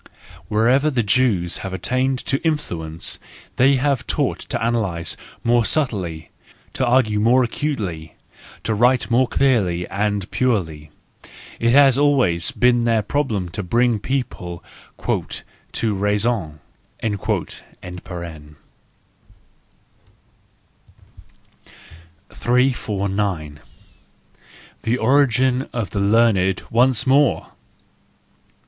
[0.47, 3.19] Wherever the Jews have attained to influence,
[3.57, 6.31] they have taught to analyse more subtly,
[6.73, 8.15] to argue more acutely,
[8.63, 10.89] to write more clearly and purely:
[11.59, 14.63] it has always been their problem to bring a people
[15.73, 16.59] "to raison"')
[17.03, 18.55] 349
[24.81, 27.51] The Origin of the Learned once more